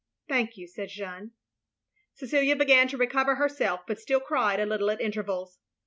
"Thank 0.27 0.57
you, 0.57 0.65
'* 0.67 0.67
said 0.67 0.89
Jeanne. 0.89 1.33
Cecilia 2.15 2.55
began 2.55 2.87
to 2.87 2.97
recover 2.97 3.35
herself, 3.35 3.81
but 3.85 3.99
still 3.99 4.19
cried 4.19 4.59
a 4.59 4.65
little 4.65 4.89
at 4.89 4.99
intervals. 4.99 5.59